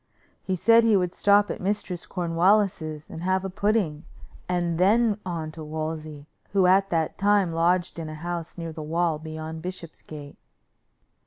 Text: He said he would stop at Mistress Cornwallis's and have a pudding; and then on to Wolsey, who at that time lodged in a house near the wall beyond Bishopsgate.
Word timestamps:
He 0.41 0.55
said 0.55 0.83
he 0.83 0.97
would 0.97 1.13
stop 1.13 1.51
at 1.51 1.61
Mistress 1.61 2.07
Cornwallis's 2.07 3.07
and 3.11 3.21
have 3.21 3.45
a 3.45 3.51
pudding; 3.51 4.03
and 4.49 4.79
then 4.79 5.19
on 5.27 5.51
to 5.51 5.63
Wolsey, 5.63 6.25
who 6.53 6.65
at 6.65 6.89
that 6.89 7.19
time 7.19 7.53
lodged 7.53 7.99
in 7.99 8.09
a 8.09 8.15
house 8.15 8.57
near 8.57 8.73
the 8.73 8.81
wall 8.81 9.19
beyond 9.19 9.61
Bishopsgate. 9.61 10.39